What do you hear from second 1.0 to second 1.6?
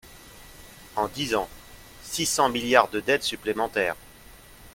dix ans,